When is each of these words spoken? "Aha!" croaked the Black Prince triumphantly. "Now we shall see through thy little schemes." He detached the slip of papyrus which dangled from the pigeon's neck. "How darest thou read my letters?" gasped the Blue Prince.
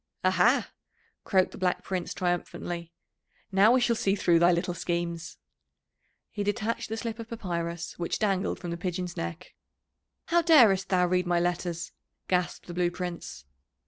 "Aha!" 0.23 0.71
croaked 1.23 1.51
the 1.51 1.59
Black 1.59 1.83
Prince 1.83 2.15
triumphantly. 2.15 2.91
"Now 3.51 3.71
we 3.71 3.79
shall 3.79 3.95
see 3.95 4.15
through 4.15 4.39
thy 4.39 4.51
little 4.51 4.73
schemes." 4.73 5.37
He 6.31 6.43
detached 6.43 6.89
the 6.89 6.97
slip 6.97 7.19
of 7.19 7.29
papyrus 7.29 7.99
which 7.99 8.17
dangled 8.17 8.57
from 8.57 8.71
the 8.71 8.77
pigeon's 8.77 9.15
neck. 9.15 9.53
"How 10.29 10.41
darest 10.41 10.89
thou 10.89 11.05
read 11.05 11.27
my 11.27 11.39
letters?" 11.39 11.91
gasped 12.27 12.65
the 12.65 12.73
Blue 12.73 12.89
Prince. 12.89 13.45